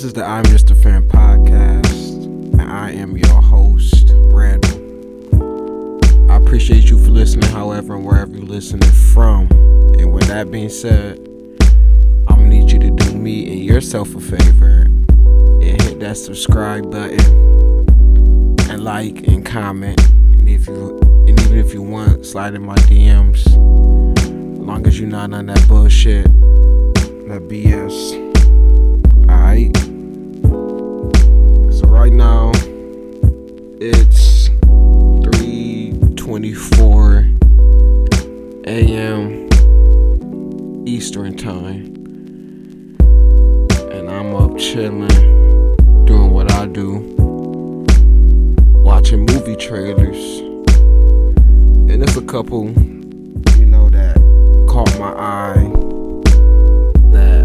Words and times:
This 0.00 0.06
is 0.06 0.12
the 0.14 0.24
I'm 0.24 0.44
Mr. 0.44 0.74
Fan 0.82 1.06
podcast, 1.06 2.24
and 2.58 2.62
I 2.62 2.90
am 2.92 3.18
your 3.18 3.42
host, 3.42 4.12
Randall. 4.14 6.00
I 6.32 6.36
appreciate 6.36 6.84
you 6.84 6.98
for 6.98 7.10
listening, 7.10 7.50
however, 7.50 7.96
and 7.96 8.06
wherever 8.06 8.32
you're 8.32 8.46
listening 8.46 8.90
from. 8.90 9.46
And 9.98 10.10
with 10.10 10.26
that 10.28 10.50
being 10.50 10.70
said, 10.70 11.18
I'm 12.28 12.38
gonna 12.38 12.48
need 12.48 12.72
you 12.72 12.78
to 12.78 12.90
do 12.90 13.12
me 13.12 13.52
and 13.52 13.62
yourself 13.62 14.14
a 14.14 14.20
favor 14.20 14.86
and 14.86 15.82
hit 15.82 16.00
that 16.00 16.16
subscribe 16.16 16.90
button 16.90 17.20
and 18.70 18.82
like 18.82 19.28
and 19.28 19.44
comment. 19.44 20.00
And 20.08 20.48
if 20.48 20.66
you 20.66 20.98
and 21.28 21.38
even 21.38 21.58
if 21.58 21.74
you 21.74 21.82
want, 21.82 22.24
slide 22.24 22.54
in 22.54 22.62
my 22.62 22.76
DMs. 22.76 23.46
As 24.18 24.60
long 24.60 24.86
as 24.86 24.98
you're 24.98 25.10
not 25.10 25.34
on 25.34 25.44
that 25.44 25.68
bullshit, 25.68 26.24
that 26.24 27.48
BS. 27.50 28.16
Alright. 29.30 29.89
Movie 49.50 49.66
trailers, 49.66 50.40
and 51.90 52.02
there's 52.02 52.16
a 52.16 52.22
couple, 52.22 52.70
you 53.58 53.66
know, 53.66 53.88
that 53.90 54.16
caught 54.68 54.98
my 54.98 55.12
eye 55.12 55.70
that 57.10 57.42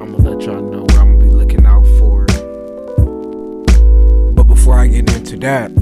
I'm 0.00 0.12
gonna 0.12 0.30
let 0.30 0.46
y'all 0.46 0.62
know 0.62 0.82
what 0.82 0.96
I'm 0.96 1.18
gonna 1.18 1.24
be 1.24 1.30
looking 1.30 1.66
out 1.66 1.86
for. 1.98 2.26
But 4.32 4.44
before 4.44 4.78
I 4.78 4.86
get 4.86 5.12
into 5.14 5.36
that, 5.38 5.72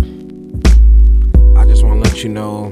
I 1.57 1.67
just 1.67 1.85
wanna 1.85 2.01
let 2.01 2.23
you 2.23 2.31
know 2.31 2.71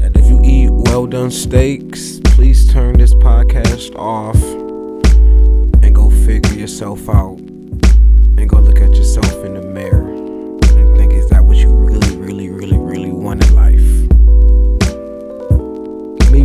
that 0.00 0.12
if 0.16 0.26
you 0.26 0.40
eat 0.44 0.70
well 0.72 1.06
done 1.06 1.30
steaks, 1.30 2.20
please 2.24 2.72
turn 2.72 2.98
this 2.98 3.14
podcast 3.14 3.94
off 3.94 4.42
and 5.84 5.94
go 5.94 6.10
figure 6.10 6.54
yourself 6.54 7.08
out 7.08 7.33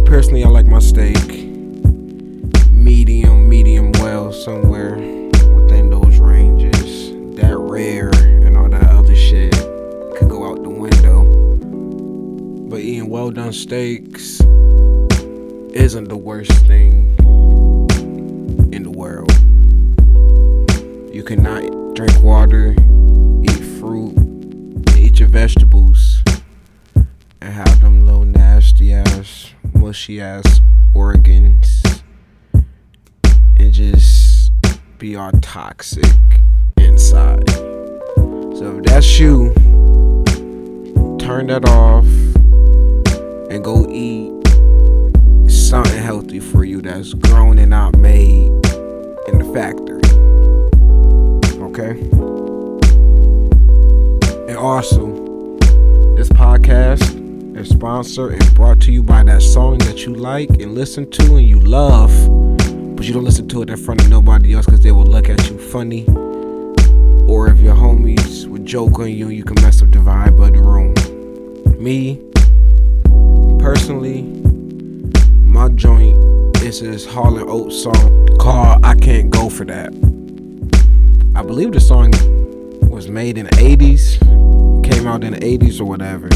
personally, 0.09 0.43
I 0.43 0.47
like 0.47 0.65
my 0.65 0.79
steak 0.79 1.45
medium, 2.71 3.47
medium 3.47 3.91
well, 3.99 4.33
somewhere 4.33 4.95
within 4.95 5.91
those 5.91 6.17
ranges. 6.17 7.11
That 7.35 7.55
rare 7.55 8.09
and 8.43 8.57
all 8.57 8.69
that 8.69 8.89
other 8.89 9.15
shit 9.15 9.53
could 10.17 10.27
go 10.27 10.49
out 10.49 10.63
the 10.63 10.69
window. 10.69 11.25
But 12.69 12.80
eating 12.80 13.07
well 13.07 13.30
done 13.30 13.53
steaks 13.53 14.41
isn't 15.75 16.09
the 16.09 16.17
worst 16.17 16.53
thing 16.65 17.15
in 18.73 18.81
the 18.81 18.91
world. 18.91 19.31
You 21.14 21.23
cannot 21.23 21.95
drink 21.95 22.23
water, 22.23 22.76
eat 23.43 23.80
fruit, 23.80 24.17
eat 24.97 25.20
your 25.20 25.30
vegetables, 25.30 26.23
and 26.95 27.53
have 27.53 27.80
them 27.81 28.08
little 28.08 28.26
nasty 28.26 28.91
ass, 28.91 29.52
mushy 29.79 30.19
ass 30.19 30.59
organs 30.93 31.81
and 32.53 33.71
just 33.71 34.51
be 34.97 35.15
all 35.15 35.31
toxic 35.41 36.05
inside. 36.77 37.49
So 37.49 38.77
if 38.77 38.83
that's 38.83 39.19
you, 39.19 39.53
turn 41.17 41.47
that 41.47 41.63
off 41.69 42.05
and 43.49 43.63
go 43.63 43.87
eat 43.89 44.33
something 45.49 46.01
healthy 46.01 46.41
for 46.41 46.65
you 46.65 46.81
that's 46.81 47.13
grown 47.13 47.57
and 47.57 47.69
not 47.69 47.97
made 47.97 48.51
in 49.27 49.39
the 49.39 49.49
factory. 49.53 50.01
Okay? 51.63 52.01
And 54.49 54.57
also, 54.57 55.07
this 56.15 56.27
podcast 56.29 57.18
is 57.59 57.70
sponsored 57.70 58.33
and 58.33 58.55
brought 58.55 58.80
to 58.80 58.92
you 58.92 59.03
by 59.03 59.23
that 59.23 59.42
song 59.42 59.77
that 59.80 60.05
you 60.05 60.14
like 60.14 60.49
and 60.49 60.75
listen 60.75 61.09
to 61.11 61.36
and 61.36 61.47
you 61.47 61.59
love 61.59 62.11
but 62.99 63.08
you 63.08 63.14
don't 63.14 63.23
listen 63.23 63.47
to 63.47 63.61
it 63.61 63.70
in 63.70 63.77
front 63.77 64.02
of 64.02 64.09
nobody 64.09 64.53
else 64.53 64.65
because 64.65 64.81
they 64.81 64.92
will 64.92 65.05
look 65.05 65.30
at 65.30 65.49
you 65.49 65.58
funny. 65.58 66.05
Or 67.30 67.47
if 67.47 67.58
your 67.59 67.73
homies 67.73 68.45
would 68.47 68.65
joke 68.65 68.99
on 68.99 69.09
you, 69.09 69.30
you 69.30 69.45
can 69.45 69.55
mess 69.61 69.81
up 69.81 69.89
the 69.92 69.99
vibe 69.99 70.37
of 70.45 70.53
the 70.53 70.61
room. 70.61 70.93
Me, 71.81 72.17
personally, 73.58 74.23
my 75.45 75.70
joint 75.70 76.17
is 76.61 76.81
this 76.81 77.05
Hall 77.05 77.37
and 77.37 77.49
Oates 77.49 77.83
song 77.83 78.27
called 78.37 78.83
I 78.83 78.95
Can't 78.95 79.30
Go 79.30 79.49
For 79.49 79.64
That. 79.64 79.93
I 81.36 81.41
believe 81.41 81.71
the 81.71 81.80
song 81.80 82.11
was 82.89 83.08
made 83.08 83.37
in 83.37 83.45
the 83.45 83.52
80s, 83.52 84.20
came 84.83 85.08
out 85.08 85.23
in 85.23 85.31
the 85.31 85.39
80s 85.39 85.80
or 85.80 85.86
whatever. 85.86 86.27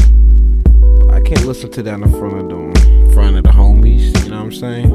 Can't 1.24 1.46
listen 1.46 1.70
to 1.70 1.82
that 1.82 1.94
in 1.94 2.10
front 2.10 2.34
of 2.34 2.48
them, 2.50 2.70
in 2.86 3.12
front 3.12 3.36
of 3.36 3.44
the 3.44 3.50
homies, 3.50 4.14
you 4.22 4.30
know 4.30 4.44
what 4.44 4.44
I'm 4.44 4.52
saying? 4.52 4.90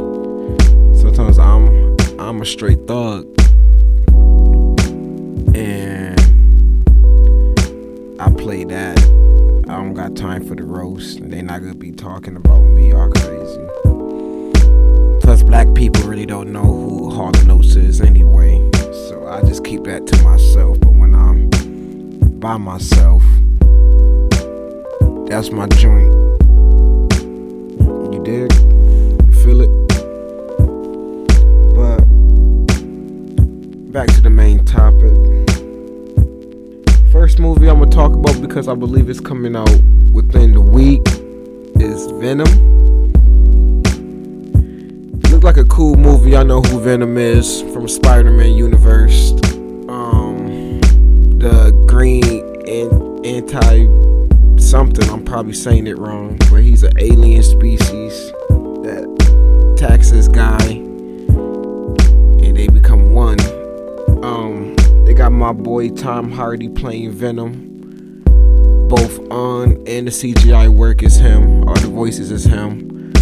Sometimes 0.96 1.40
I'm 1.40 1.98
I'm 2.20 2.42
a 2.42 2.46
straight 2.46 2.88
thug, 2.88 3.26
and 5.56 6.20
I 8.22 8.30
play 8.38 8.64
that. 8.66 9.00
I 9.68 9.76
don't 9.76 9.96
got 9.96 10.16
time 10.16 10.48
for 10.48 10.54
the 10.54 10.64
roast, 10.64 11.20
they 11.30 11.42
not 11.42 11.62
gonna 11.62 11.74
be 11.74 11.92
talking 11.92 12.36
about 12.36 12.62
me 12.62 12.92
all 12.94 13.10
crazy. 13.10 13.68
Plus, 15.22 15.42
black 15.42 15.74
people 15.74 16.04
really 16.04 16.28
don't 16.28 16.54
know 16.54 16.64
who 16.64 17.10
Hall 17.10 17.36
and 17.36 17.52
Oates 17.52 17.76
is 17.76 18.02
anyway, 18.02 18.70
so 19.10 19.28
I 19.28 19.42
just 19.42 19.66
keep 19.66 19.84
that 19.86 20.06
to 20.06 20.24
myself. 20.24 20.80
But 20.80 20.94
when 20.94 21.16
I'm 21.16 21.50
by 22.40 22.58
myself, 22.58 23.24
that's 25.28 25.52
my 25.52 25.68
joint. 25.68 26.19
Back 34.06 34.16
to 34.16 34.22
the 34.22 34.30
main 34.30 34.64
topic. 34.64 35.12
First 37.12 37.38
movie 37.38 37.70
I'm 37.70 37.80
gonna 37.80 37.92
talk 37.92 38.14
about 38.14 38.42
because 38.42 38.70
I 38.70 38.74
believe 38.74 39.10
it's 39.10 39.20
coming 39.20 39.58
out 39.58 39.70
within 40.14 40.54
the 40.54 40.62
week 40.62 41.02
is 41.76 42.10
Venom. 42.14 42.48
Looked 45.30 45.44
like 45.44 45.58
a 45.58 45.66
cool 45.66 45.98
movie. 45.98 46.38
I 46.38 46.44
know 46.44 46.62
who 46.62 46.80
Venom 46.80 47.18
is 47.18 47.62
from 47.74 47.90
Spider-Man 47.90 48.54
universe. 48.54 49.34
Um, 49.90 50.80
the 51.38 51.72
green 51.86 52.24
and 52.70 53.26
anti 53.26 53.86
something. 54.62 55.10
I'm 55.10 55.26
probably 55.26 55.52
saying 55.52 55.88
it 55.88 55.98
wrong, 55.98 56.38
but 56.50 56.62
he's 56.62 56.84
an 56.84 56.94
alien 57.00 57.44
species 57.44 58.32
that 58.48 59.74
attacks 59.74 60.10
this 60.12 60.30
guy 60.30 60.68
and 62.46 62.56
they 62.56 62.70
become 62.70 63.12
one. 63.12 63.59
Um, 64.24 64.76
they 65.06 65.14
got 65.14 65.32
my 65.32 65.54
boy 65.54 65.90
Tom 65.90 66.32
Hardy 66.32 66.68
playing 66.68 67.12
Venom. 67.12 68.24
Both 68.90 69.20
on 69.32 69.82
and 69.88 70.08
the 70.08 70.12
CGI 70.12 70.68
work 70.68 71.04
is 71.04 71.16
him, 71.16 71.68
all 71.68 71.76
the 71.76 71.88
voices 71.88 72.30
is 72.30 72.44
him. 72.44 73.14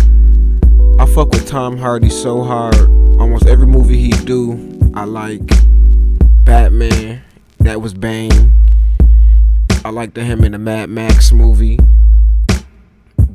I 0.99 1.05
fuck 1.05 1.29
with 1.29 1.47
Tom 1.47 1.77
Hardy 1.77 2.09
so 2.09 2.43
hard. 2.43 2.75
Almost 3.19 3.45
every 3.45 3.67
movie 3.67 3.97
he 3.97 4.09
do, 4.09 4.91
I 4.95 5.03
like. 5.03 5.41
Batman, 6.43 7.21
that 7.59 7.81
was 7.81 7.93
Bane. 7.93 8.51
I 9.85 9.89
liked 9.89 10.17
him 10.17 10.43
in 10.43 10.53
the 10.53 10.57
Mad 10.57 10.89
Max 10.89 11.31
movie. 11.31 11.77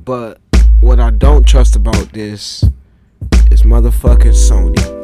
But 0.04 0.40
what 0.80 0.98
I 0.98 1.10
don't 1.10 1.46
trust 1.46 1.76
about 1.76 2.12
this 2.12 2.64
is 3.52 3.62
motherfucking 3.62 4.34
Sony. 4.34 5.01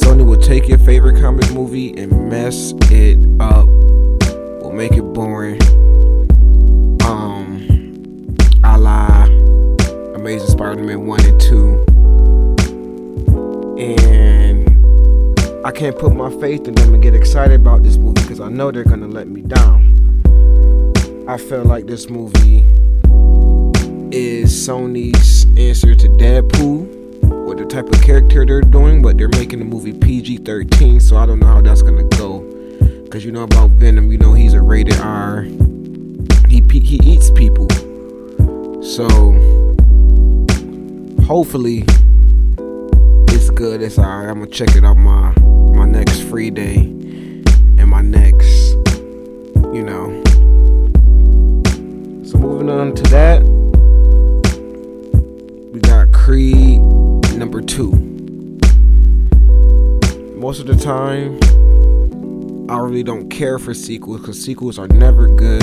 Sony 0.00 0.24
will 0.24 0.36
take 0.36 0.68
your 0.68 0.78
favorite 0.78 1.20
comic 1.20 1.50
movie 1.52 1.96
and 1.98 2.30
mess 2.30 2.72
it 2.90 3.18
up. 3.40 3.66
Will 3.66 4.72
make 4.72 4.92
it 4.92 5.02
boring. 5.02 5.60
Um, 7.02 8.36
a 8.62 8.78
la 8.78 9.24
Amazing 10.14 10.50
Spider-Man 10.50 11.06
1 11.06 11.24
and 11.24 11.40
2. 11.40 11.84
And 13.78 15.66
I 15.66 15.72
can't 15.72 15.98
put 15.98 16.14
my 16.14 16.30
faith 16.40 16.68
in 16.68 16.74
them 16.74 16.94
and 16.94 17.02
get 17.02 17.14
excited 17.14 17.60
about 17.60 17.82
this 17.82 17.96
movie 17.96 18.22
because 18.22 18.40
I 18.40 18.48
know 18.48 18.70
they're 18.70 18.84
gonna 18.84 19.08
let 19.08 19.26
me 19.26 19.42
down. 19.42 19.96
I 21.28 21.38
feel 21.38 21.64
like 21.64 21.86
this 21.86 22.08
movie 22.08 22.64
is 24.10 24.52
Sony's 24.52 25.44
answer 25.58 25.94
to 25.94 26.08
Deadpool 26.08 26.97
what 27.48 27.56
the 27.56 27.64
type 27.64 27.88
of 27.88 28.02
character 28.02 28.44
they're 28.44 28.60
doing, 28.60 29.00
but 29.00 29.16
they're 29.16 29.30
making 29.30 29.58
the 29.58 29.64
movie 29.64 29.94
PG 29.94 30.36
13, 30.38 31.00
so 31.00 31.16
I 31.16 31.24
don't 31.24 31.38
know 31.38 31.46
how 31.46 31.62
that's 31.62 31.80
gonna 31.80 32.04
go. 32.04 32.40
Cause 33.10 33.24
you 33.24 33.32
know 33.32 33.44
about 33.44 33.70
Venom, 33.70 34.12
you 34.12 34.18
know 34.18 34.34
he's 34.34 34.52
a 34.52 34.60
rated 34.60 35.00
R. 35.00 35.44
He 36.46 36.60
he 36.60 37.00
eats 37.02 37.30
people, 37.30 37.66
so 38.82 39.08
hopefully 41.24 41.84
it's 43.28 43.48
good. 43.48 43.80
It's 43.80 43.98
alright. 43.98 44.28
I'm 44.28 44.40
gonna 44.40 44.50
check 44.50 44.76
it 44.76 44.84
out 44.84 44.98
my 44.98 45.32
my 45.72 45.86
next 45.86 46.20
free 46.24 46.50
day 46.50 46.80
and 46.80 47.88
my 47.88 48.02
next, 48.02 48.72
you 49.72 49.84
know. 49.84 50.22
So 52.26 52.36
moving 52.36 52.68
on 52.68 52.94
to 52.94 53.02
that, 53.04 53.42
we 55.72 55.80
got 55.80 56.12
Creed 56.12 56.77
number 57.58 57.66
two. 57.66 57.90
Most 60.38 60.60
of 60.60 60.66
the 60.66 60.76
time, 60.76 61.38
I 62.70 62.78
really 62.78 63.02
don't 63.02 63.28
care 63.28 63.58
for 63.58 63.74
sequels 63.74 64.20
because 64.20 64.42
sequels 64.42 64.78
are 64.78 64.86
never 64.88 65.28
good 65.28 65.62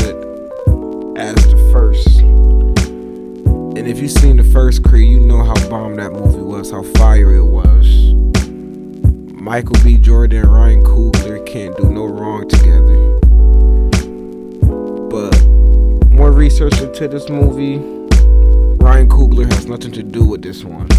as 1.18 1.36
the 1.48 1.58
first. 1.72 2.20
And 2.20 3.88
if 3.88 4.00
you've 4.00 4.12
seen 4.12 4.38
the 4.38 4.44
first 4.44 4.84
Creed, 4.84 5.10
you 5.12 5.20
know 5.20 5.44
how 5.44 5.54
bomb 5.70 5.96
that 5.96 6.12
movie 6.12 6.40
was, 6.40 6.72
how 6.72 6.84
fire 6.84 7.36
it 7.36 7.46
was. 7.46 8.14
Michael 9.34 9.76
B. 9.84 9.98
Jordan 9.98 10.42
and 10.42 10.52
Ryan 10.52 10.84
Coogler 10.84 11.46
can't 11.46 11.78
do 11.78 11.90
no 11.90 12.06
wrong 12.06 12.50
together. 12.50 13.20
But 15.10 16.12
more 16.12 16.32
research 16.32 16.82
into 16.82 17.08
this 17.08 17.30
movie, 17.30 17.78
Ryan 18.84 19.08
Coogler 19.08 19.46
has 19.54 19.68
nothing 19.68 19.92
to 19.94 20.04
do 20.04 20.26
with 20.26 20.42
this 20.42 20.64
one. 20.64 20.90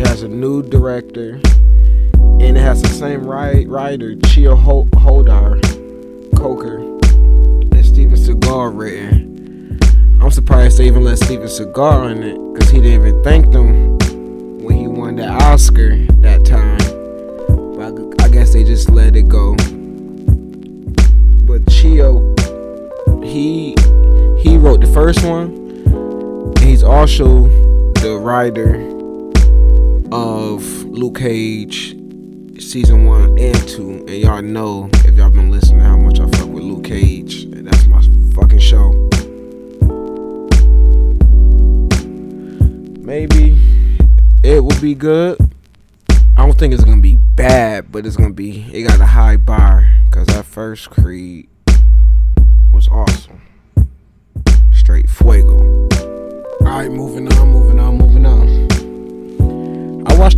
It 0.00 0.06
has 0.06 0.22
a 0.22 0.28
new 0.28 0.62
director, 0.62 1.38
and 2.14 2.56
it 2.56 2.56
has 2.56 2.80
the 2.80 2.88
same 2.88 3.22
writer, 3.22 4.14
Cheo 4.14 4.88
Hodari, 4.92 5.60
Coker, 6.34 6.78
and 6.78 7.84
Steven 7.84 8.16
Seagal 8.16 8.78
written. 8.78 9.78
I'm 10.22 10.30
surprised 10.30 10.78
they 10.78 10.86
even 10.86 11.04
let 11.04 11.18
Steven 11.18 11.48
Seagal 11.48 12.12
in 12.12 12.22
it, 12.22 12.54
because 12.54 12.70
he 12.70 12.80
didn't 12.80 13.06
even 13.06 13.22
thank 13.22 13.52
them 13.52 13.98
when 14.64 14.74
he 14.74 14.86
won 14.86 15.16
the 15.16 15.28
Oscar 15.28 15.94
that 16.22 16.46
time. 16.46 16.78
But 17.76 18.22
I 18.24 18.30
guess 18.30 18.54
they 18.54 18.64
just 18.64 18.88
let 18.88 19.14
it 19.16 19.28
go. 19.28 19.54
But 21.44 21.60
Cheo, 21.66 22.24
he 23.22 23.74
he 24.40 24.56
wrote 24.56 24.80
the 24.80 24.90
first 24.94 25.22
one. 25.26 25.50
And 26.56 26.58
he's 26.60 26.82
also 26.82 27.48
the 27.96 28.18
writer 28.18 28.98
of 30.12 30.62
Luke 30.84 31.18
Cage 31.18 31.96
season 32.60 33.04
one 33.04 33.38
and 33.38 33.68
two, 33.68 34.04
and 34.06 34.10
y'all 34.10 34.42
know 34.42 34.90
if 35.04 35.14
y'all 35.14 35.30
been 35.30 35.50
listening 35.50 35.80
how 35.80 35.96
much 35.96 36.20
I 36.20 36.26
fuck 36.36 36.48
with 36.48 36.62
Luke 36.62 36.84
Cage, 36.84 37.44
and 37.44 37.66
that's 37.66 37.86
my 37.86 38.02
fucking 38.34 38.58
show. 38.58 38.90
Maybe 43.00 43.58
it 44.42 44.64
will 44.64 44.80
be 44.80 44.94
good. 44.94 45.38
I 46.36 46.46
don't 46.46 46.58
think 46.58 46.74
it's 46.74 46.84
gonna 46.84 47.00
be 47.00 47.16
bad, 47.16 47.92
but 47.92 48.04
it's 48.04 48.16
gonna 48.16 48.32
be. 48.32 48.66
It 48.72 48.82
got 48.82 49.00
a 49.00 49.06
high 49.06 49.36
bar 49.36 49.88
because 50.06 50.26
that 50.28 50.44
first 50.44 50.90
Creed 50.90 51.48
was 52.72 52.88
awesome. 52.88 53.42
Straight 54.72 55.08
fuego. 55.08 55.88
All 56.60 56.66
right, 56.66 56.90
moving 56.90 56.92
on, 56.92 56.98
moving 56.98 57.28
on, 57.28 57.29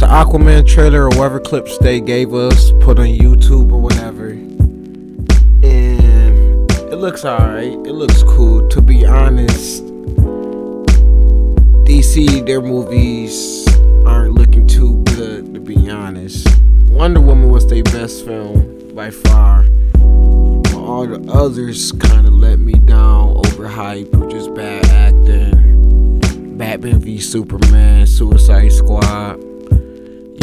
the 0.02 0.08
Aquaman 0.08 0.66
trailer 0.66 1.04
or 1.04 1.10
whatever 1.10 1.38
clips 1.38 1.78
they 1.78 2.00
gave 2.00 2.34
us, 2.34 2.72
put 2.80 2.98
on 2.98 3.06
YouTube 3.06 3.70
or 3.70 3.80
whatever, 3.80 4.30
and 4.30 5.30
it 6.90 6.96
looks 6.96 7.24
alright. 7.24 7.74
It 7.86 7.92
looks 7.92 8.24
cool. 8.24 8.68
To 8.70 8.82
be 8.82 9.06
honest, 9.06 9.84
DC 11.86 12.44
their 12.46 12.60
movies 12.60 13.64
aren't 14.04 14.34
looking 14.34 14.66
too 14.66 15.04
good. 15.04 15.54
To 15.54 15.60
be 15.60 15.88
honest, 15.88 16.48
Wonder 16.88 17.20
Woman 17.20 17.50
was 17.50 17.68
their 17.68 17.84
best 17.84 18.24
film 18.24 18.92
by 18.96 19.12
far. 19.12 19.64
All 20.74 21.06
the 21.06 21.24
others 21.32 21.92
kind 21.92 22.26
of 22.26 22.34
let 22.34 22.58
me 22.58 22.72
down, 22.72 23.36
overhyped, 23.36 24.20
or 24.20 24.28
just 24.28 24.52
bad 24.52 24.84
acting. 24.86 26.18
Batman 26.58 26.98
v 26.98 27.20
Superman, 27.20 28.08
Suicide 28.08 28.72
Squad 28.72 29.51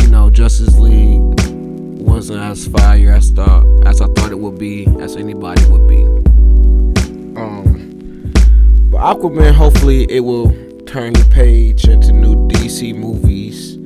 know, 0.10 0.30
Justice 0.30 0.78
League 0.78 1.22
wasn't 2.00 2.40
as 2.40 2.68
fire 2.68 3.12
as 3.12 3.30
thought 3.32 3.66
as 3.86 4.02
I 4.02 4.08
thought 4.08 4.32
it 4.32 4.40
would 4.40 4.58
be, 4.58 4.88
as 5.00 5.16
anybody 5.16 5.64
would 5.68 5.88
be. 5.88 6.04
Um, 7.40 8.32
but 8.92 9.00
Aquaman, 9.00 9.54
hopefully, 9.54 10.06
it 10.10 10.22
will 10.22 10.50
turn 10.86 11.14
the 11.14 11.28
page 11.32 11.88
into 11.88 12.12
new 12.12 12.36
DC 12.48 12.96
movies. 12.96 13.78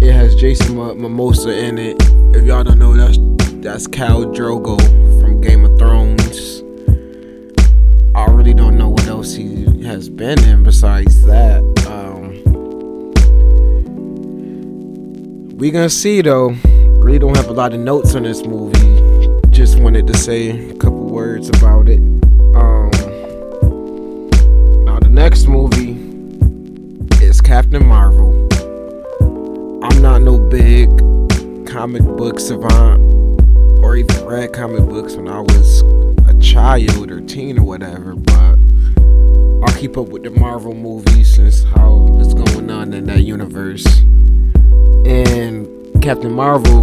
It 0.00 0.12
has 0.12 0.34
Jason 0.34 0.76
Momoa 0.76 1.48
in 1.48 1.78
it. 1.78 1.96
If 2.34 2.44
y'all 2.44 2.64
don't 2.64 2.78
know, 2.78 2.94
that's 2.94 3.18
that's 3.62 3.86
Khal 3.88 4.34
Drogo 4.34 4.80
from 5.20 5.40
Game 5.40 5.64
of 5.64 5.78
Thrones. 5.78 6.62
I 8.14 8.24
really 8.32 8.54
don't 8.54 8.78
know 8.78 8.88
what 8.88 9.06
else 9.06 9.34
he 9.34 9.82
has 9.84 10.08
been 10.08 10.38
in 10.44 10.62
besides 10.62 11.22
that. 11.26 11.75
We 15.56 15.70
gonna 15.70 15.88
see 15.88 16.20
though. 16.20 16.50
Really 17.00 17.18
don't 17.18 17.34
have 17.34 17.48
a 17.48 17.52
lot 17.52 17.72
of 17.72 17.80
notes 17.80 18.14
on 18.14 18.24
this 18.24 18.44
movie. 18.44 19.30
Just 19.48 19.78
wanted 19.78 20.06
to 20.06 20.14
say 20.14 20.68
a 20.68 20.74
couple 20.74 21.06
words 21.06 21.48
about 21.48 21.88
it. 21.88 21.98
Um, 22.54 22.90
now 24.84 24.98
the 25.00 25.08
next 25.10 25.46
movie 25.46 25.92
is 27.24 27.40
Captain 27.40 27.86
Marvel. 27.86 28.46
I'm 29.82 30.02
not 30.02 30.20
no 30.20 30.38
big 30.38 30.90
comic 31.66 32.02
book 32.02 32.38
savant 32.38 33.00
or 33.82 33.96
even 33.96 34.26
read 34.26 34.52
comic 34.52 34.84
books 34.84 35.14
when 35.14 35.26
I 35.26 35.40
was 35.40 35.80
a 36.28 36.38
child 36.38 37.10
or 37.10 37.22
teen 37.22 37.58
or 37.58 37.64
whatever, 37.64 38.14
but 38.14 38.58
I'll 39.64 39.78
keep 39.78 39.96
up 39.96 40.08
with 40.08 40.24
the 40.24 40.30
Marvel 40.30 40.74
movies 40.74 41.34
since 41.34 41.62
how 41.62 42.08
it's 42.20 42.34
going 42.34 42.70
on 42.70 42.92
in 42.92 43.06
that 43.06 43.22
universe 43.22 43.86
and 45.06 46.02
Captain 46.02 46.32
Marvel 46.32 46.82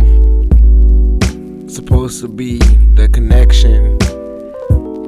supposed 1.70 2.22
to 2.22 2.30
be 2.30 2.58
the 2.94 3.10
connection 3.12 4.00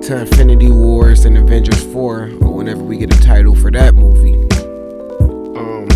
to 0.01 0.17
Infinity 0.19 0.69
Wars 0.69 1.23
and 1.23 1.37
Avengers 1.37 1.81
4 1.93 2.31
or 2.41 2.53
whenever 2.53 2.83
we 2.83 2.97
get 2.97 3.15
a 3.15 3.21
title 3.21 3.55
for 3.55 3.71
that 3.71 3.95
movie. 3.95 4.33
Um 5.57 5.87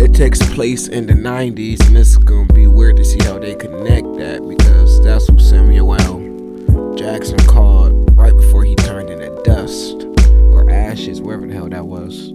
it 0.00 0.14
takes 0.14 0.42
place 0.52 0.88
in 0.88 1.06
the 1.06 1.12
90s 1.12 1.86
and 1.86 1.96
it's 1.96 2.18
to 2.18 2.46
be 2.46 2.66
weird 2.66 2.96
to 2.96 3.04
see 3.04 3.22
how 3.22 3.38
they 3.38 3.54
connect 3.54 4.16
that 4.16 4.46
because 4.48 5.00
that's 5.04 5.30
what 5.30 5.40
Samuel 5.40 5.94
L. 5.94 6.96
Jackson 6.96 7.38
called 7.46 8.16
right 8.16 8.34
before 8.34 8.64
he 8.64 8.74
turned 8.74 9.10
into 9.10 9.30
dust 9.44 10.02
or 10.52 10.68
ashes, 10.70 11.20
wherever 11.20 11.46
the 11.46 11.54
hell 11.54 11.68
that 11.68 11.86
was 11.86 12.32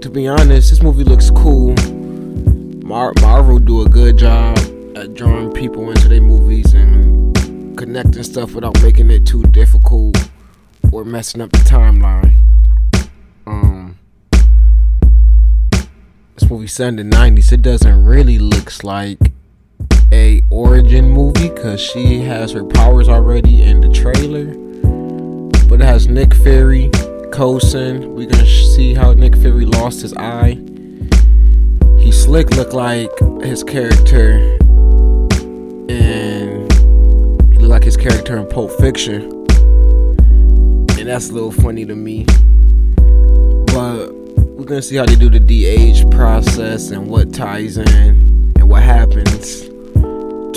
to 0.00 0.10
be 0.10 0.28
honest, 0.28 0.70
this 0.70 0.82
movie 0.82 1.02
looks 1.02 1.30
cool. 1.30 1.74
Mar- 2.84 3.12
Marvel 3.20 3.58
do 3.58 3.82
a 3.82 3.88
good 3.88 4.16
job 4.16 4.56
at 4.96 5.14
drawing 5.14 5.52
people 5.52 5.90
into 5.90 6.08
their 6.08 6.20
movies 6.20 6.72
and 6.72 7.36
connecting 7.76 8.22
stuff 8.22 8.54
without 8.54 8.80
making 8.82 9.10
it 9.10 9.26
too 9.26 9.42
difficult 9.44 10.16
or 10.92 11.04
messing 11.04 11.40
up 11.40 11.50
the 11.50 11.58
timeline. 11.58 12.34
Um, 13.46 13.98
this 16.36 16.48
movie 16.48 16.68
set 16.68 16.88
in 16.88 16.96
the 16.96 17.16
'90s. 17.16 17.52
It 17.52 17.62
doesn't 17.62 18.04
really 18.04 18.38
looks 18.38 18.84
like 18.84 19.18
a 20.12 20.42
origin 20.50 21.10
movie 21.10 21.48
because 21.48 21.80
she 21.80 22.20
has 22.20 22.52
her 22.52 22.64
powers 22.64 23.08
already 23.08 23.62
in 23.62 23.80
the 23.80 23.88
trailer, 23.88 24.46
but 25.68 25.80
it 25.80 25.84
has 25.84 26.06
Nick 26.06 26.34
Fury 26.34 26.88
Coulson. 27.32 28.14
We're 28.14 28.28
gonna 28.28 28.46
see 28.46 28.94
how 28.94 29.12
Nick 29.12 29.36
Fury 29.36 29.64
lost 29.64 30.02
his 30.02 30.14
eye. 30.14 30.58
He 31.98 32.12
slick 32.12 32.50
looked 32.50 32.72
like 32.72 33.10
his 33.42 33.62
character, 33.64 34.56
and 35.88 36.72
he 37.52 37.58
looked 37.58 37.70
like 37.70 37.84
his 37.84 37.96
character 37.96 38.36
in 38.36 38.46
Pulp 38.48 38.70
Fiction, 38.72 39.22
and 40.98 41.06
that's 41.06 41.30
a 41.30 41.32
little 41.32 41.52
funny 41.52 41.84
to 41.86 41.94
me. 41.94 42.24
But 43.66 44.12
we're 44.56 44.64
gonna 44.64 44.82
see 44.82 44.96
how 44.96 45.06
they 45.06 45.16
do 45.16 45.30
the 45.30 45.40
de-age 45.40 46.08
process 46.10 46.90
and 46.90 47.08
what 47.08 47.32
ties 47.32 47.76
in 47.76 47.88
and 48.56 48.68
what 48.68 48.82
happens 48.82 49.68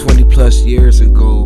20 0.02 0.26
plus 0.26 0.62
years 0.62 1.02
ago 1.02 1.46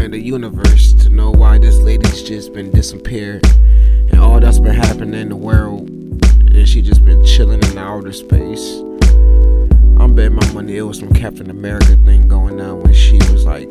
in 0.00 0.10
the 0.10 0.20
universe 0.20 0.92
to 0.94 1.08
know 1.10 1.30
why 1.30 1.58
this 1.58 1.78
lady's 1.78 2.22
just 2.22 2.52
been 2.52 2.70
disappeared 2.70 3.44
and 4.18 4.26
all 4.26 4.40
that's 4.40 4.58
been 4.58 4.74
happening 4.74 5.20
in 5.20 5.28
the 5.28 5.36
world 5.36 5.86
then 6.50 6.66
she 6.66 6.82
just 6.82 7.04
been 7.04 7.24
chilling 7.24 7.62
in 7.62 7.78
outer 7.78 8.12
space. 8.12 8.78
I'm 10.00 10.12
betting 10.16 10.34
my 10.34 10.52
money 10.52 10.76
it 10.76 10.82
was 10.82 10.98
some 10.98 11.12
Captain 11.12 11.50
America 11.50 11.96
thing 12.04 12.26
going 12.26 12.60
on 12.60 12.80
when 12.80 12.92
she 12.92 13.18
was 13.30 13.44
like 13.44 13.68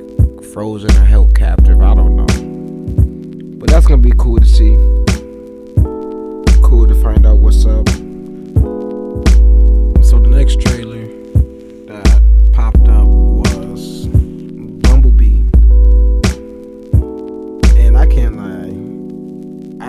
frozen 0.54 0.90
or 0.92 1.04
held 1.04 1.36
captive. 1.36 1.82
I 1.82 1.94
don't 1.94 2.16
know. 2.16 3.58
But 3.58 3.70
that's 3.70 3.88
gonna 3.88 4.02
be 4.02 4.14
cool 4.18 4.38
to 4.40 4.46
see. 4.46 4.76
Cool 6.62 6.88
to 6.88 6.96
find 7.04 7.26
out 7.26 7.40
what's 7.40 7.66
up. 7.66 7.90
So 10.02 10.20
the 10.20 10.30
next 10.30 10.62
trailer 10.62 11.07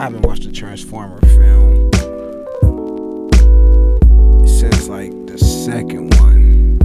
haven't 0.09 0.25
watched 0.25 0.45
the 0.45 0.51
Transformer 0.51 1.21
film 1.21 1.91
since 4.47 4.89
like 4.89 5.11
the 5.27 5.37
second 5.37 6.15
one. 6.15 6.79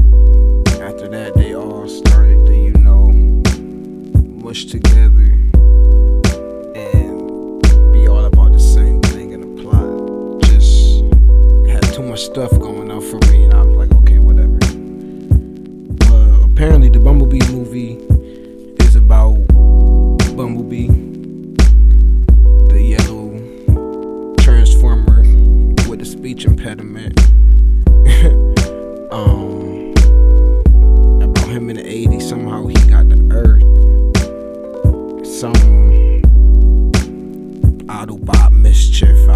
After 0.81 1.07
that, 1.07 1.31
they 1.33 1.55
all 1.55 1.87
started 1.87 2.45
to, 2.47 2.53
you 2.53 2.73
know, 2.73 3.07
mush 4.43 4.65
together 4.65 5.39
and 6.75 7.93
be 7.93 8.09
all 8.09 8.25
about 8.25 8.51
the 8.51 8.59
same 8.59 9.01
thing 9.03 9.31
in 9.31 9.39
the 9.39 9.63
plot. 9.63 10.41
Just 10.43 11.05
had 11.71 11.93
too 11.93 12.03
much 12.03 12.25
stuff 12.25 12.51
going 12.59 12.91
on 12.91 12.99
for 12.99 13.19
me, 13.31 13.45
and 13.45 13.53
I 13.53 13.63
was 13.63 13.77
like, 13.77 13.93
okay, 14.01 14.19
whatever. 14.19 14.59
Uh, 16.11 16.43
apparently, 16.43 16.89
the 16.89 16.99
Bumblebee 16.99 17.39
movie 17.53 18.01
mischief, 38.73 39.29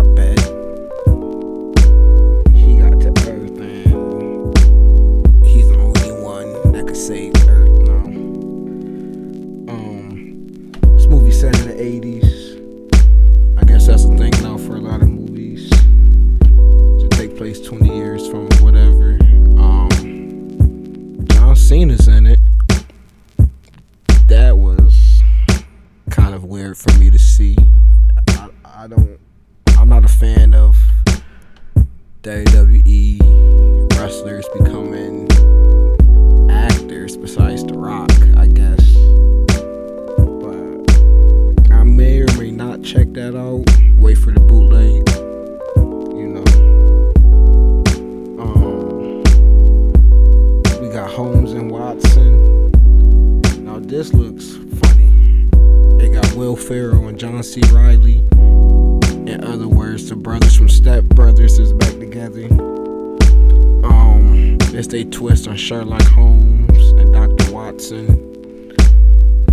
twist 65.17 65.47
on 65.47 65.57
Sherlock 65.57 66.03
Holmes 66.09 66.91
and 66.91 67.11
Dr. 67.11 67.51
Watson. 67.51 68.71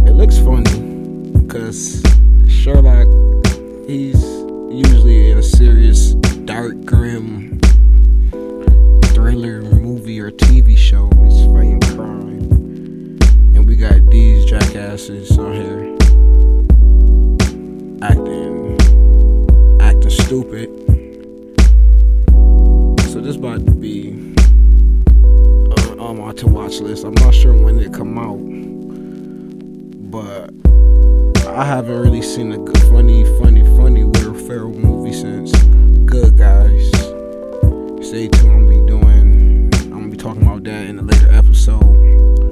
It 0.07 0.13
looks 0.13 0.37
funny 0.37 1.31
because 1.41 2.03
Sherlock, 2.47 3.09
he's 3.87 4.23
usually 4.71 5.31
in 5.31 5.39
a 5.39 5.43
serious, 5.43 6.13
dark, 6.45 6.85
grim 6.85 7.59
thriller 9.15 9.63
movie 9.63 10.21
or 10.21 10.31
TV 10.33 10.77
show. 10.77 11.09
He's 11.25 11.47
fighting 11.47 11.81
crime, 11.97 13.19
and 13.57 13.67
we 13.67 13.75
got 13.75 14.05
these 14.11 14.45
jackasses 14.45 15.39
on 15.39 15.55
here 15.55 15.97
acting 18.03 18.77
acting 19.81 20.11
stupid. 20.11 20.69
So 23.09 23.23
this 23.23 23.37
about 23.37 23.65
to 23.65 23.73
be 23.73 24.04
to 26.37 26.47
watch 26.47 26.81
list. 26.81 27.05
I'm 27.05 27.15
not 27.15 27.35
sure 27.35 27.55
when 27.57 27.79
it 27.79 27.93
come 27.93 28.19
out, 28.19 28.41
but 30.11 30.51
I 31.49 31.65
haven't 31.65 32.01
really 32.01 32.23
seen 32.23 32.53
a 32.53 32.59
good, 32.59 32.79
funny, 32.91 33.25
funny, 33.39 33.63
funny 33.77 34.05
Will 34.05 34.73
movie 34.73 35.13
since 35.13 35.53
Good 36.05 36.39
Guys. 36.39 36.91
Stay 38.07 38.29
tuned. 38.29 38.53
I'm 38.53 38.67
gonna 38.67 38.81
be 38.81 38.87
doing. 38.87 39.71
I'm 39.75 39.91
gonna 39.91 40.09
be 40.09 40.17
talking 40.17 40.43
about 40.43 40.65
that 40.65 40.87
in 40.87 40.99
a 40.99 41.03
later 41.03 41.31
episode. 41.33 42.49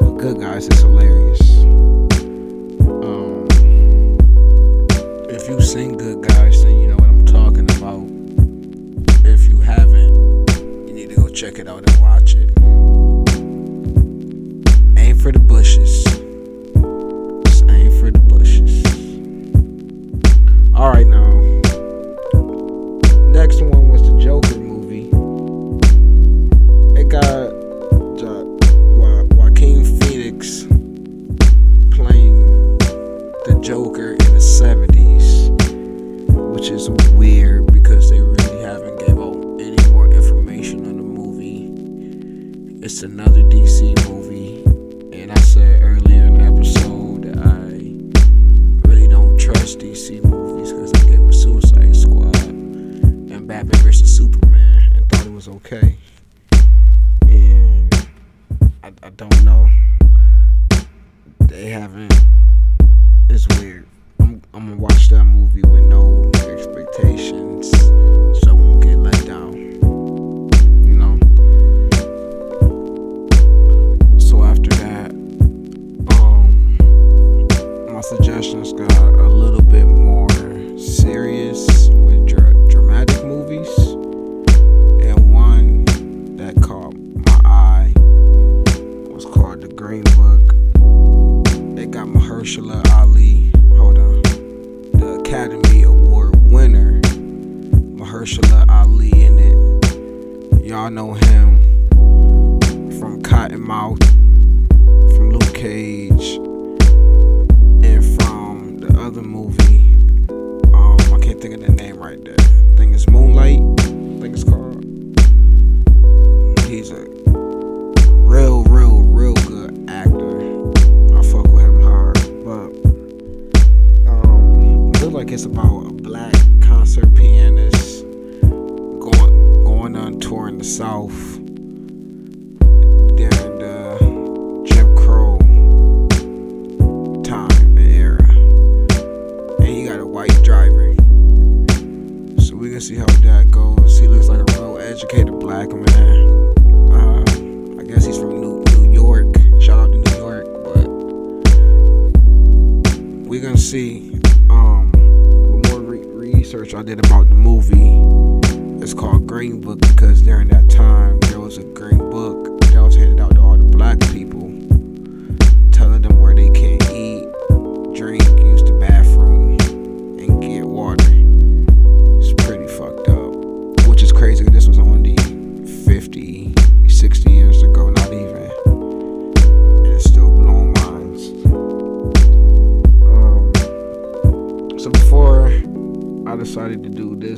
But 0.00 0.16
Good 0.18 0.40
Guys 0.40 0.68
is 0.68 0.80
hilarious. 0.80 1.58
Um, 2.80 3.46
if 5.28 5.48
you've 5.48 5.64
seen 5.64 5.98
Good 5.98 6.26
Guys, 6.26 6.62
then 6.62 6.78
you 6.78 6.88
know 6.88 6.96
what 6.96 7.08
I'm 7.08 7.26
talking 7.26 7.70
about. 7.76 8.08
If 9.26 9.48
you 9.48 9.60
haven't, 9.60 10.48
you 10.88 10.94
need 10.94 11.10
to 11.10 11.16
go 11.16 11.28
check 11.28 11.58
it 11.58 11.68
out 11.68 11.88
and 11.88 12.00
watch 12.00 12.36
it. 12.36 12.53
For 15.24 15.32
the 15.32 15.38
bushes. 15.38 16.04
Just 17.46 17.64
aim 17.70 17.90
for 17.98 18.10
the 18.10 18.18
bushes. 18.18 18.84
Alright, 20.74 21.06
now. 21.06 21.30
Next 23.32 23.62
one 23.62 23.88
was 23.88 24.02
the 24.02 24.20
Joker 24.20 24.58
movie. 24.58 25.08
It 27.00 27.08
got 27.08 27.52
jo- 28.20 28.58
Wa- 28.98 29.24
Joaquin 29.34 29.86
Phoenix 30.00 30.64
playing 31.96 32.76
the 33.46 33.58
Joker 33.62 34.10
in 34.12 34.34
the 34.34 34.44
70s, 34.60 35.48
which 36.54 36.68
is 36.68 36.90
weird 37.14 37.72
because 37.72 38.10
they 38.10 38.20
really 38.20 38.60
haven't 38.60 38.98
gave 39.00 39.18
out 39.18 39.36
any 39.58 39.90
more 39.90 40.06
information 40.06 40.80
on 40.80 40.98
the 40.98 41.02
movie. 41.02 41.72
It's 42.84 43.02
another 43.02 43.40
DC 43.44 43.94
movie, 44.06 44.43
don't 49.64 49.80
DC 49.80 50.22
movies 50.24 50.72
because 50.72 50.92
I 50.92 51.08
gave 51.08 51.20
with 51.20 51.34
Suicide 51.34 51.96
Squad 51.96 52.36
and 52.36 53.48
Batman 53.48 53.80
vs 53.80 54.14
Superman 54.14 54.90
and 54.94 55.08
thought 55.08 55.24
it 55.24 55.32
was 55.32 55.48
okay, 55.48 55.96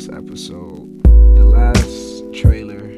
episode. 0.08 1.02
The 1.02 1.44
last 1.44 2.24
trailer 2.34 2.88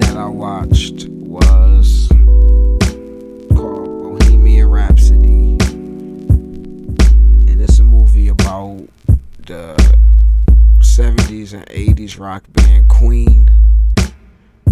that 0.00 0.16
I 0.16 0.26
watched 0.26 1.08
was 1.08 2.08
called 3.54 4.18
Bohemian 4.18 4.68
Rhapsody. 4.70 5.56
And 7.48 7.60
it's 7.60 7.78
a 7.78 7.84
movie 7.84 8.28
about 8.28 8.88
the 9.46 9.96
70s 10.80 11.52
and 11.52 11.66
80s 11.66 12.18
rock 12.18 12.44
band 12.52 12.88
Queen. 12.88 13.50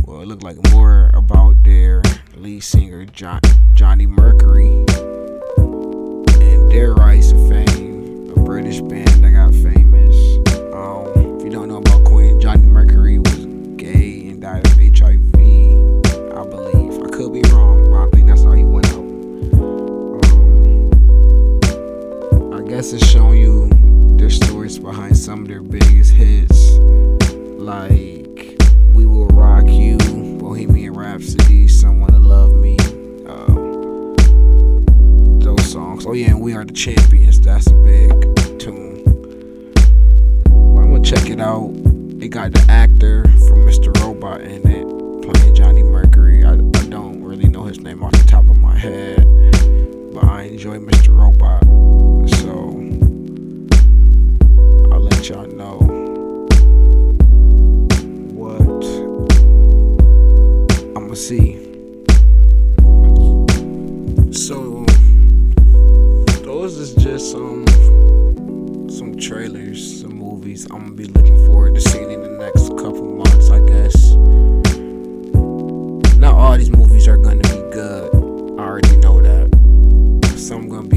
Well, 0.04 0.22
it 0.22 0.26
looked 0.26 0.42
like 0.42 0.56
more 0.72 1.10
about 1.14 1.62
their 1.62 2.02
lead 2.34 2.60
singer, 2.60 3.04
John, 3.06 3.40
Johnny 3.74 4.06
Mercury. 4.06 4.81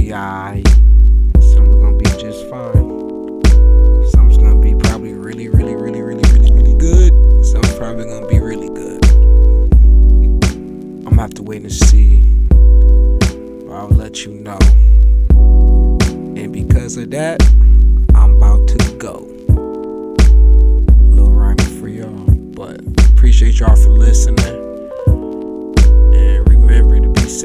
be 0.06 0.14
alright. 0.14 0.68
Some's 1.40 1.76
gonna 1.76 1.98
be 1.98 2.06
just 2.22 2.48
fine. 2.48 3.44
Some's 4.12 4.38
gonna 4.38 4.60
be 4.60 4.76
probably 4.76 5.14
really, 5.14 5.50
really, 5.50 5.76
really, 5.76 6.02
really, 6.02 6.24
really, 6.32 6.52
really 6.52 6.78
good. 6.78 7.12
Some's 7.44 7.74
probably 7.76 8.06
gonna 8.06 8.28
be 8.28 8.40
really 8.40 8.70
good. 8.70 9.04
I'm 11.06 11.06
gonna 11.06 11.22
have 11.22 11.34
to 11.36 11.44
wait 11.44 11.64
and 11.64 11.74
see. 11.74 12.18
But 12.50 13.74
I'll 13.74 13.90
let 13.90 14.26
you 14.26 14.34
know. 14.34 14.60
And 16.38 16.54
because 16.54 16.98
of 16.98 17.10
that, 17.12 17.42
I'm 18.14 18.36
about 18.36 18.68
to 18.68 18.78
go. 19.00 19.26
Little 21.10 21.32
rhyming 21.32 21.80
for 21.80 21.88
y'all, 21.88 22.26
but 22.54 22.80
appreciate 23.10 23.60
y'all 23.60 23.76
for 23.76 23.90
listening 23.90 24.66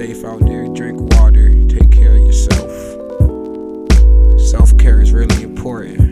safe 0.01 0.25
out 0.25 0.41
there. 0.47 0.67
Drink 0.69 0.99
water. 1.15 1.51
Take 1.69 1.91
care 1.91 2.13
of 2.13 2.21
yourself. 2.21 2.50
important. 5.61 6.10